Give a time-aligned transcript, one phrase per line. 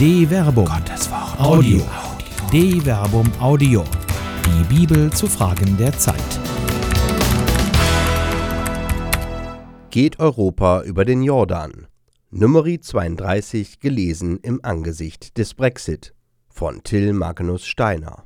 [0.00, 0.64] De Verbum.
[0.64, 1.38] Gottes Wort.
[1.38, 1.82] Audio.
[2.50, 3.84] De Verbum Audio.
[4.46, 6.16] Die Bibel zu Fragen der Zeit.
[9.90, 11.86] Geht Europa über den Jordan?
[12.30, 16.14] Numeri 32 gelesen im Angesicht des Brexit
[16.48, 18.24] von Till Magnus Steiner.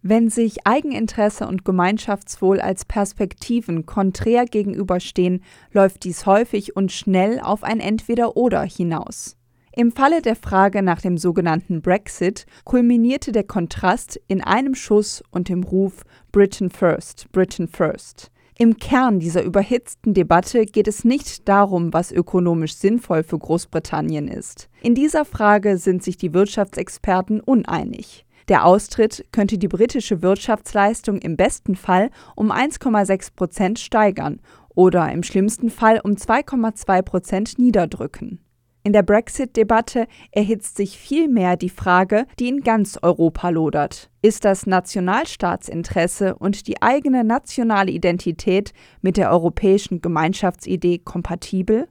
[0.00, 7.64] Wenn sich Eigeninteresse und Gemeinschaftswohl als Perspektiven konträr gegenüberstehen, läuft dies häufig und schnell auf
[7.64, 9.36] ein Entweder-Oder hinaus.
[9.78, 15.50] Im Falle der Frage nach dem sogenannten Brexit kulminierte der Kontrast in einem Schuss und
[15.50, 18.30] dem Ruf Britain First, Britain First.
[18.56, 24.70] Im Kern dieser überhitzten Debatte geht es nicht darum, was ökonomisch sinnvoll für Großbritannien ist.
[24.80, 28.24] In dieser Frage sind sich die Wirtschaftsexperten uneinig.
[28.48, 34.40] Der Austritt könnte die britische Wirtschaftsleistung im besten Fall um 1,6 Prozent steigern
[34.74, 38.40] oder im schlimmsten Fall um 2,2 Prozent niederdrücken.
[38.86, 44.10] In der Brexit-Debatte erhitzt sich vielmehr die Frage, die in ganz Europa lodert.
[44.22, 51.88] Ist das Nationalstaatsinteresse und die eigene nationale Identität mit der europäischen Gemeinschaftsidee kompatibel?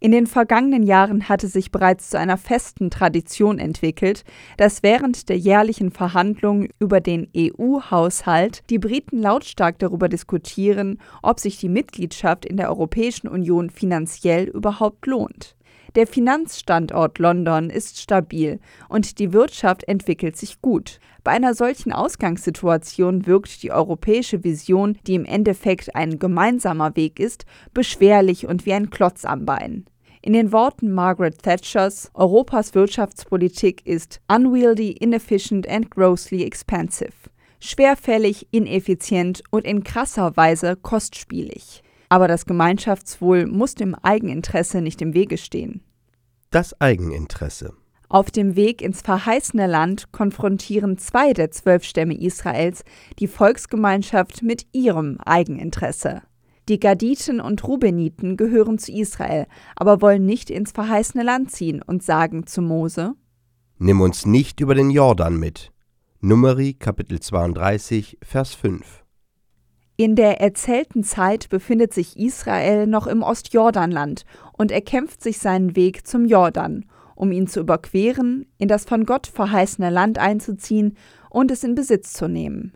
[0.00, 4.24] In den vergangenen Jahren hatte sich bereits zu einer festen Tradition entwickelt,
[4.56, 11.58] dass während der jährlichen Verhandlungen über den EU-Haushalt die Briten lautstark darüber diskutieren, ob sich
[11.58, 15.54] die Mitgliedschaft in der Europäischen Union finanziell überhaupt lohnt.
[15.94, 20.98] Der Finanzstandort London ist stabil und die Wirtschaft entwickelt sich gut.
[21.22, 27.44] Bei einer solchen Ausgangssituation wirkt die europäische Vision, die im Endeffekt ein gemeinsamer Weg ist,
[27.74, 29.84] beschwerlich und wie ein Klotz am Bein.
[30.22, 37.12] In den Worten Margaret Thatchers, Europas Wirtschaftspolitik ist unwieldy, inefficient and grossly expensive.
[37.60, 41.82] Schwerfällig, ineffizient und in krasser Weise kostspielig.
[42.12, 45.80] Aber das Gemeinschaftswohl muss dem Eigeninteresse nicht im Wege stehen.
[46.50, 47.72] Das Eigeninteresse.
[48.10, 52.84] Auf dem Weg ins verheißene Land konfrontieren zwei der zwölf Stämme Israels
[53.18, 56.20] die Volksgemeinschaft mit ihrem Eigeninteresse.
[56.68, 62.02] Die Gaditen und Rubeniten gehören zu Israel, aber wollen nicht ins verheißene Land ziehen und
[62.02, 63.14] sagen zu Mose:
[63.78, 65.72] Nimm uns nicht über den Jordan mit.
[66.20, 69.01] Numeri Kapitel 32, Vers 5.
[69.96, 76.06] In der erzählten Zeit befindet sich Israel noch im Ostjordanland und erkämpft sich seinen Weg
[76.06, 80.96] zum Jordan, um ihn zu überqueren, in das von Gott verheißene Land einzuziehen
[81.28, 82.72] und es in Besitz zu nehmen.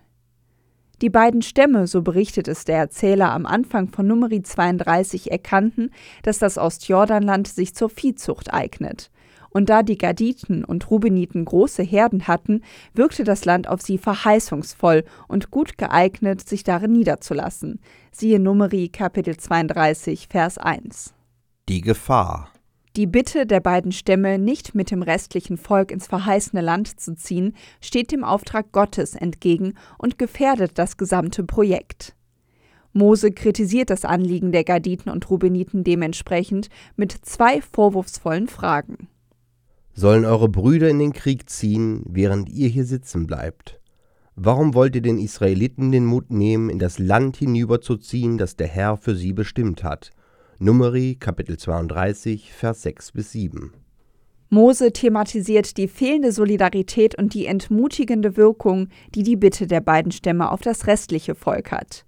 [1.03, 5.91] Die beiden Stämme, so berichtet es der Erzähler am Anfang von Numeri 32, erkannten,
[6.23, 9.11] dass das Ostjordanland sich zur Viehzucht eignet.
[9.57, 12.61] Und da die Gaditen und Rubeniten große Herden hatten,
[12.93, 17.81] wirkte das Land auf sie verheißungsvoll und gut geeignet, sich darin niederzulassen.
[18.13, 21.15] Siehe Numeri Kapitel 32, Vers 1.
[21.71, 22.51] Die Gefahr.
[22.97, 27.57] Die Bitte der beiden Stämme, nicht mit dem restlichen Volk ins verheißene Land zu ziehen,
[27.81, 32.15] steht dem Auftrag Gottes entgegen und gefährdet das gesamte Projekt.
[32.93, 39.09] Mose kritisiert das Anliegen der Gaditen und Rubeniten dementsprechend mit zwei vorwurfsvollen Fragen.
[39.99, 43.81] Sollen eure Brüder in den Krieg ziehen, während ihr hier sitzen bleibt?
[44.35, 48.99] Warum wollt ihr den Israeliten den Mut nehmen, in das Land hinüberzuziehen, das der Herr
[48.99, 50.11] für sie bestimmt hat?
[50.59, 53.73] Numeri Kapitel 32, Vers 6 bis 7.
[54.51, 60.53] Mose thematisiert die fehlende Solidarität und die entmutigende Wirkung, die die Bitte der beiden Stämme
[60.53, 62.06] auf das restliche Volk hat.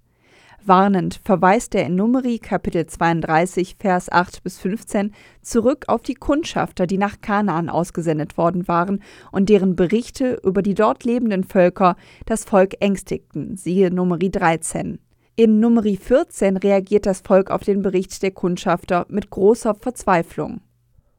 [0.65, 6.85] Warnend verweist er in Numeri Kapitel 32, Vers 8 bis 15 zurück auf die Kundschafter,
[6.85, 12.43] die nach Kanaan ausgesendet worden waren und deren Berichte über die dort lebenden Völker das
[12.43, 13.55] Volk ängstigten.
[13.55, 14.99] Siehe Numeri 13.
[15.35, 20.59] In Numeri 14 reagiert das Volk auf den Bericht der Kundschafter mit großer Verzweiflung.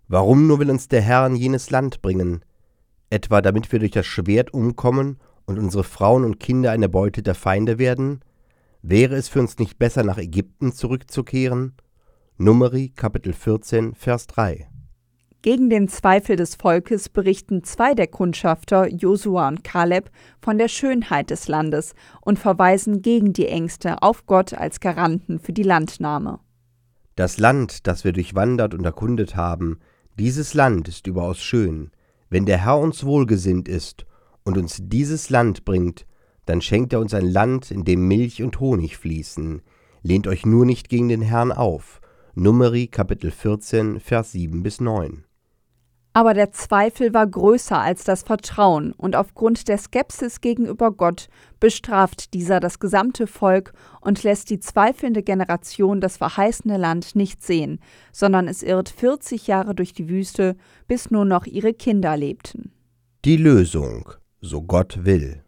[0.09, 2.45] Warum nur will uns der Herr in jenes Land bringen?
[3.09, 7.35] Etwa damit wir durch das Schwert umkommen und unsere Frauen und Kinder eine Beute der
[7.35, 8.21] Feinde werden?
[8.83, 11.75] Wäre es für uns nicht besser, nach Ägypten zurückzukehren?
[12.39, 14.69] Numeri Kapitel 14, Vers 3.
[15.43, 20.11] Gegen den Zweifel des Volkes berichten zwei der Kundschafter, Josua und Kaleb,
[20.41, 25.53] von der Schönheit des Landes und verweisen gegen die Ängste auf Gott als Garanten für
[25.53, 26.41] die Landnahme.
[27.17, 29.79] Das Land, das wir durchwandert und erkundet haben,
[30.19, 31.91] dieses Land ist überaus schön.
[32.31, 34.07] Wenn der Herr uns wohlgesinnt ist
[34.43, 36.07] und uns dieses Land bringt,
[36.47, 39.63] dann schenkt er uns ein Land, in dem Milch und Honig fließen.
[40.03, 42.01] Lehnt euch nur nicht gegen den Herrn auf.
[42.35, 45.25] Numeri Kapitel 14, Vers 7 bis 9.
[46.13, 51.29] Aber der Zweifel war größer als das Vertrauen, und aufgrund der Skepsis gegenüber Gott
[51.61, 57.79] bestraft dieser das gesamte Volk und lässt die zweifelnde Generation das verheißene Land nicht sehen,
[58.13, 60.57] sondern es irrt 40 Jahre durch die Wüste,
[60.89, 62.73] bis nur noch ihre Kinder lebten.
[63.25, 64.11] Die Lösung,
[64.41, 65.45] so Gott will.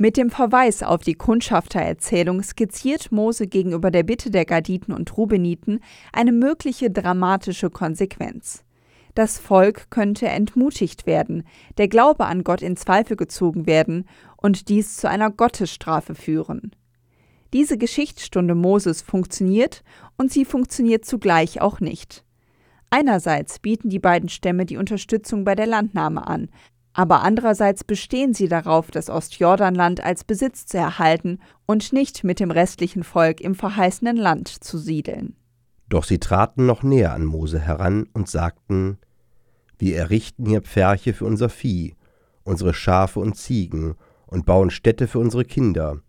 [0.00, 5.80] Mit dem Verweis auf die Kundschaftererzählung skizziert Mose gegenüber der Bitte der Gaditen und Rubeniten
[6.12, 8.62] eine mögliche dramatische Konsequenz.
[9.16, 11.42] Das Volk könnte entmutigt werden,
[11.78, 16.70] der Glaube an Gott in Zweifel gezogen werden und dies zu einer Gottesstrafe führen.
[17.52, 19.82] Diese Geschichtsstunde Moses funktioniert
[20.16, 22.24] und sie funktioniert zugleich auch nicht.
[22.90, 26.50] Einerseits bieten die beiden Stämme die Unterstützung bei der Landnahme an,
[26.98, 32.50] aber andererseits bestehen sie darauf, das Ostjordanland als Besitz zu erhalten und nicht mit dem
[32.50, 35.36] restlichen Volk im verheißenen Land zu siedeln.
[35.88, 38.98] Doch sie traten noch näher an Mose heran und sagten,
[39.78, 41.94] wir errichten hier Pferche für unser Vieh,
[42.42, 43.94] unsere Schafe und Ziegen
[44.26, 46.00] und bauen Städte für unsere Kinder.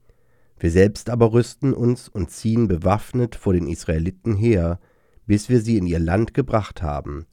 [0.57, 4.79] Wir selbst aber rüsten uns und ziehen bewaffnet vor den Israeliten her,
[5.27, 7.27] bis wir sie in ihr Land gebracht haben.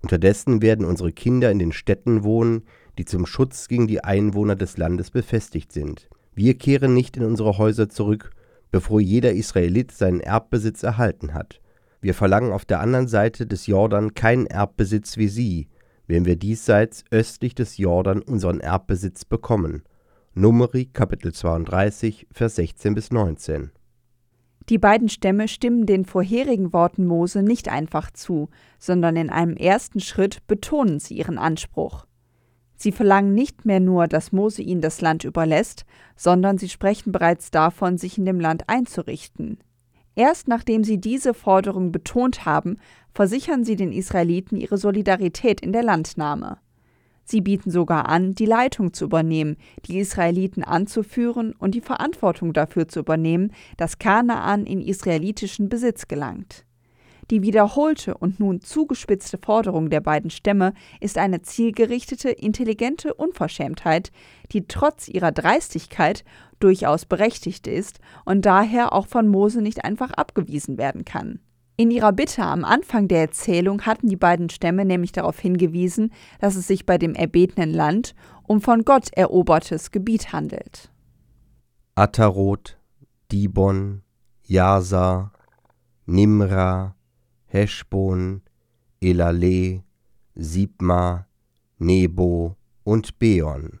[0.00, 2.62] Unterdessen werden unsere Kinder in den Städten wohnen,
[2.98, 6.08] die zum Schutz gegen die Einwohner des Landes befestigt sind.
[6.34, 8.30] Wir kehren nicht in unsere Häuser zurück,
[8.70, 11.60] bevor jeder Israelit seinen Erbbesitz erhalten hat.
[12.00, 15.68] Wir verlangen auf der anderen Seite des Jordan keinen Erbbesitz wie sie,
[16.06, 19.82] werden wir diesseits östlich des Jordan unseren Erbbesitz bekommen.
[20.34, 23.70] Numeri Kapitel 32, Vers 16 bis 19.
[24.68, 28.48] Die beiden Stämme stimmen den vorherigen Worten Mose nicht einfach zu,
[28.78, 32.06] sondern in einem ersten Schritt betonen sie ihren Anspruch.
[32.82, 35.84] Sie verlangen nicht mehr nur, dass Mose ihnen das Land überlässt,
[36.16, 39.58] sondern sie sprechen bereits davon, sich in dem Land einzurichten.
[40.14, 42.78] Erst nachdem sie diese Forderung betont haben,
[43.12, 46.56] versichern sie den Israeliten ihre Solidarität in der Landnahme.
[47.22, 52.88] Sie bieten sogar an, die Leitung zu übernehmen, die Israeliten anzuführen und die Verantwortung dafür
[52.88, 56.64] zu übernehmen, dass Kanaan in israelitischen Besitz gelangt.
[57.30, 64.10] Die wiederholte und nun zugespitzte Forderung der beiden Stämme ist eine zielgerichtete, intelligente Unverschämtheit,
[64.50, 66.24] die trotz ihrer Dreistigkeit
[66.58, 71.38] durchaus berechtigt ist und daher auch von Mose nicht einfach abgewiesen werden kann.
[71.76, 76.56] In ihrer Bitte am Anfang der Erzählung hatten die beiden Stämme nämlich darauf hingewiesen, dass
[76.56, 80.90] es sich bei dem erbetenen Land um von Gott erobertes Gebiet handelt.
[81.94, 82.76] Atarot,
[83.30, 84.02] Dibon,
[84.42, 85.32] Jasa,
[86.06, 86.96] Nimra,
[87.52, 88.42] Heschbon,
[89.00, 89.82] Elale,
[90.36, 91.26] Sibma,
[91.78, 93.80] Nebo und Beon.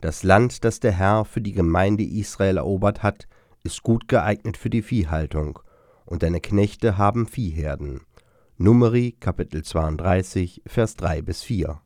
[0.00, 3.28] Das Land, das der Herr für die Gemeinde Israel erobert hat,
[3.64, 5.58] ist gut geeignet für die Viehhaltung,
[6.06, 8.00] und deine Knechte haben Viehherden.
[8.56, 11.82] Numeri Kapitel 32, Vers 3 bis 4.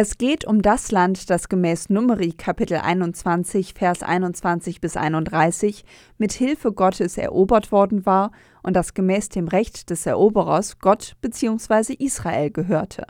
[0.00, 5.84] Es geht um das Land, das gemäß Numeri Kapitel 21, Vers 21 bis 31
[6.18, 8.30] mit Hilfe Gottes erobert worden war
[8.62, 11.94] und das gemäß dem Recht des Eroberers Gott bzw.
[11.94, 13.08] Israel gehörte.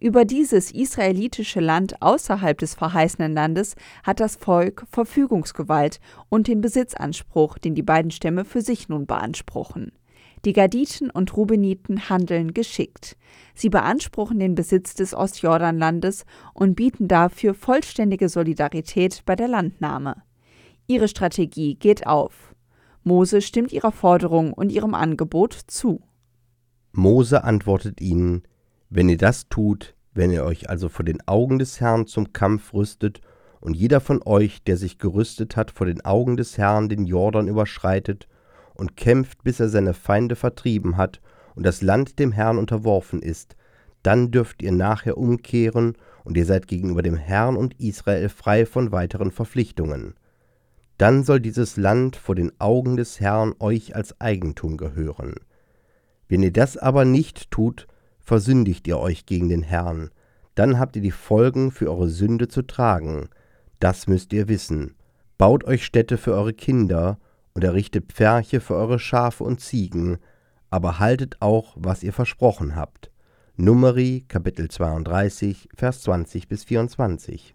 [0.00, 6.00] Über dieses israelitische Land außerhalb des verheißenen Landes hat das Volk Verfügungsgewalt
[6.30, 9.92] und den Besitzanspruch, den die beiden Stämme für sich nun beanspruchen.
[10.44, 13.16] Die Gaditen und Rubeniten handeln geschickt.
[13.54, 20.22] Sie beanspruchen den Besitz des Ostjordanlandes und bieten dafür vollständige Solidarität bei der Landnahme.
[20.86, 22.54] Ihre Strategie geht auf.
[23.04, 26.00] Mose stimmt ihrer Forderung und ihrem Angebot zu.
[26.92, 28.42] Mose antwortet ihnen,
[28.88, 32.72] wenn ihr das tut, wenn ihr euch also vor den Augen des Herrn zum Kampf
[32.72, 33.20] rüstet,
[33.60, 37.46] und jeder von euch, der sich gerüstet hat, vor den Augen des Herrn den Jordan
[37.46, 38.26] überschreitet
[38.74, 41.20] und kämpft, bis er seine Feinde vertrieben hat
[41.54, 43.56] und das Land dem Herrn unterworfen ist,
[44.02, 48.92] dann dürft ihr nachher umkehren und ihr seid gegenüber dem Herrn und Israel frei von
[48.92, 50.14] weiteren Verpflichtungen.
[50.98, 55.34] Dann soll dieses Land vor den Augen des Herrn euch als Eigentum gehören.
[56.28, 57.86] Wenn ihr das aber nicht tut,
[58.20, 60.10] versündigt ihr euch gegen den Herrn,
[60.54, 63.30] dann habt ihr die Folgen für eure Sünde zu tragen.
[63.78, 64.94] Das müsst ihr wissen.
[65.38, 67.18] Baut euch Städte für eure Kinder
[67.60, 70.16] und errichtet Pferche für eure Schafe und Ziegen,
[70.70, 73.10] aber haltet auch, was ihr versprochen habt.
[73.56, 77.54] Numeri Kapitel 32, Vers 20 bis 24.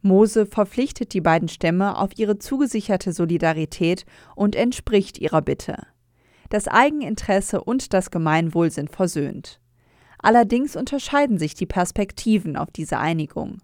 [0.00, 4.06] Mose verpflichtet die beiden Stämme auf ihre zugesicherte Solidarität
[4.36, 5.84] und entspricht ihrer Bitte.
[6.48, 9.60] Das Eigeninteresse und das Gemeinwohl sind versöhnt.
[10.20, 13.58] Allerdings unterscheiden sich die Perspektiven auf diese Einigung.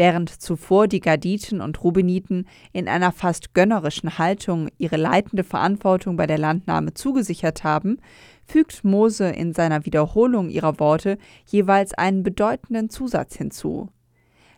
[0.00, 6.26] Während zuvor die Gaditen und Rubeniten in einer fast gönnerischen Haltung ihre leitende Verantwortung bei
[6.26, 7.98] der Landnahme zugesichert haben,
[8.46, 13.90] fügt Mose in seiner Wiederholung ihrer Worte jeweils einen bedeutenden Zusatz hinzu.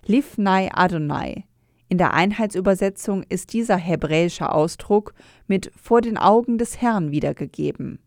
[0.06, 1.42] Livnai Adonai.
[1.88, 5.12] In der Einheitsübersetzung ist dieser hebräische Ausdruck
[5.48, 7.98] mit vor den Augen des Herrn wiedergegeben.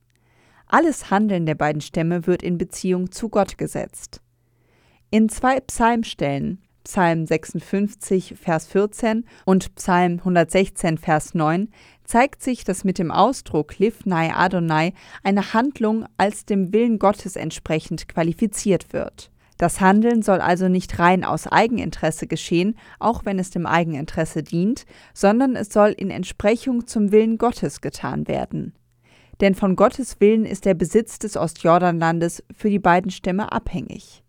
[0.67, 4.21] Alles Handeln der beiden Stämme wird in Beziehung zu Gott gesetzt.
[5.11, 11.69] In zwei Psalmstellen Psalm 56, Vers 14 und Psalm 116, Vers 9
[12.03, 18.07] zeigt sich, dass mit dem Ausdruck Livnai Adonai eine Handlung als dem Willen Gottes entsprechend
[18.07, 19.31] qualifiziert wird.
[19.57, 24.85] Das Handeln soll also nicht rein aus Eigeninteresse geschehen, auch wenn es dem Eigeninteresse dient,
[25.13, 28.73] sondern es soll in Entsprechung zum Willen Gottes getan werden.
[29.41, 34.24] Denn von Gottes Willen ist der Besitz des Ostjordanlandes für die beiden Stämme abhängig.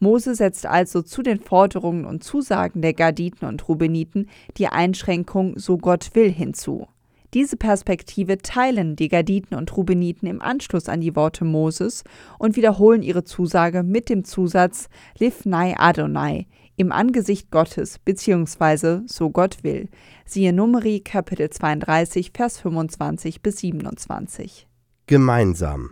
[0.00, 5.78] Mose setzt also zu den Forderungen und Zusagen der Gaditen und Rubeniten die Einschränkung so
[5.78, 6.88] Gott will hinzu.
[7.32, 12.02] Diese Perspektive teilen die Gaditen und Rubeniten im Anschluss an die Worte Moses
[12.38, 14.88] und wiederholen ihre Zusage mit dem Zusatz
[15.18, 19.02] Livnai Adonai im Angesicht Gottes bzw.
[19.06, 19.88] so Gott will.
[20.24, 24.66] Siehe Numeri Kapitel 32 Vers 25 bis 27.
[25.06, 25.90] Gemeinsam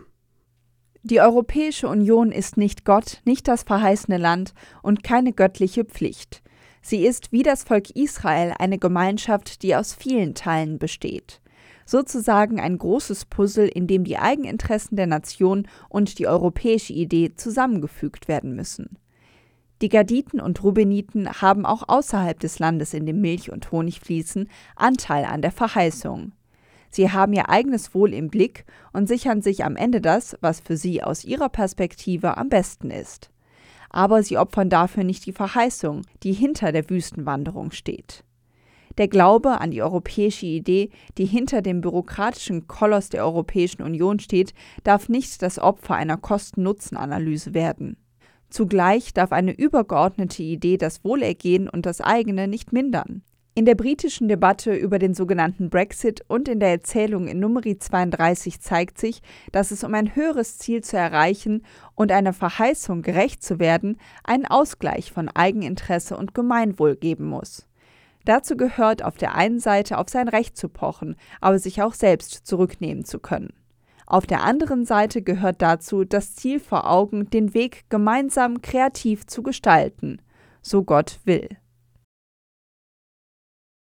[1.03, 4.53] die Europäische Union ist nicht Gott, nicht das verheißene Land
[4.83, 6.41] und keine göttliche Pflicht.
[6.81, 11.41] Sie ist wie das Volk Israel eine Gemeinschaft, die aus vielen Teilen besteht.
[11.85, 18.27] Sozusagen ein großes Puzzle, in dem die Eigeninteressen der Nation und die europäische Idee zusammengefügt
[18.27, 18.97] werden müssen.
[19.81, 24.49] Die Gaditen und Rubeniten haben auch außerhalb des Landes, in dem Milch und Honig fließen,
[24.75, 26.33] Anteil an der Verheißung.
[26.89, 30.77] Sie haben ihr eigenes Wohl im Blick und sichern sich am Ende das, was für
[30.77, 33.29] sie aus ihrer Perspektive am besten ist.
[33.89, 38.23] Aber sie opfern dafür nicht die Verheißung, die hinter der Wüstenwanderung steht.
[38.97, 44.53] Der Glaube an die europäische Idee, die hinter dem bürokratischen Koloss der Europäischen Union steht,
[44.83, 47.97] darf nicht das Opfer einer Kosten-Nutzen-Analyse werden.
[48.49, 53.21] Zugleich darf eine übergeordnete Idee das Wohlergehen und das eigene nicht mindern.
[53.59, 58.61] In der britischen Debatte über den sogenannten Brexit und in der Erzählung in Numeri 32
[58.61, 63.59] zeigt sich, dass es um ein höheres Ziel zu erreichen und einer Verheißung gerecht zu
[63.59, 67.67] werden, einen Ausgleich von Eigeninteresse und Gemeinwohl geben muss.
[68.23, 72.47] Dazu gehört auf der einen Seite auf sein Recht zu pochen, aber sich auch selbst
[72.47, 73.51] zurücknehmen zu können.
[74.05, 79.43] Auf der anderen Seite gehört dazu das Ziel vor Augen, den Weg gemeinsam kreativ zu
[79.43, 80.21] gestalten,
[80.61, 81.49] so Gott will.